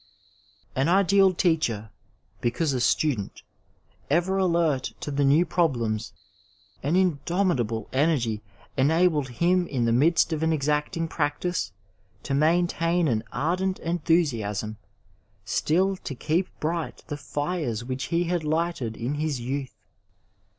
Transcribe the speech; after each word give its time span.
An 0.75 0.89
ideal 0.89 1.31
teacher 1.31 1.91
because 2.41 2.73
a 2.73 2.81
student, 2.81 3.43
ever 4.09 4.39
alert 4.39 4.93
to 4.99 5.11
the 5.11 5.23
new 5.23 5.45
problems, 5.45 6.11
an 6.81 6.95
indomitable 6.95 7.87
energy 7.93 8.41
enabled 8.77 9.29
him 9.29 9.67
in 9.67 9.85
the 9.85 9.91
midst 9.91 10.33
of 10.33 10.41
an 10.41 10.51
exacting 10.51 11.07
practice 11.07 11.71
to 12.23 12.33
maintain 12.33 13.07
an 13.07 13.21
ardent 13.31 13.77
enthusiasm, 13.77 14.77
still 15.45 15.95
to 15.97 16.15
keep 16.15 16.47
bright 16.59 17.03
the 17.05 17.15
fires 17.15 17.83
which 17.85 18.05
he 18.05 18.23
had 18.23 18.43
lighted 18.43 18.97
in 18.97 19.13
his 19.21 19.39
youth. 19.39 19.75